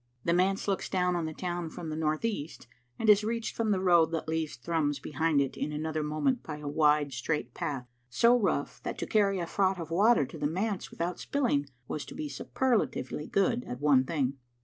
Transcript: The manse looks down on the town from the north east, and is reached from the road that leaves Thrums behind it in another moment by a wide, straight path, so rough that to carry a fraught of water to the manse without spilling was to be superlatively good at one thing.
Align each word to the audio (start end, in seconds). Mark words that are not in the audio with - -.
The 0.23 0.33
manse 0.33 0.67
looks 0.67 0.89
down 0.89 1.15
on 1.15 1.27
the 1.27 1.31
town 1.35 1.69
from 1.69 1.89
the 1.89 1.95
north 1.95 2.25
east, 2.25 2.65
and 2.97 3.07
is 3.07 3.23
reached 3.23 3.55
from 3.55 3.69
the 3.69 3.79
road 3.79 4.07
that 4.13 4.27
leaves 4.27 4.55
Thrums 4.55 4.97
behind 4.97 5.39
it 5.39 5.55
in 5.55 5.71
another 5.71 6.01
moment 6.01 6.41
by 6.41 6.57
a 6.57 6.67
wide, 6.67 7.13
straight 7.13 7.53
path, 7.53 7.87
so 8.09 8.35
rough 8.35 8.81
that 8.81 8.97
to 8.97 9.05
carry 9.05 9.37
a 9.37 9.45
fraught 9.45 9.79
of 9.79 9.91
water 9.91 10.25
to 10.25 10.39
the 10.39 10.47
manse 10.47 10.89
without 10.89 11.19
spilling 11.19 11.67
was 11.87 12.03
to 12.05 12.15
be 12.15 12.27
superlatively 12.29 13.27
good 13.27 13.63
at 13.65 13.79
one 13.79 14.03
thing. 14.03 14.37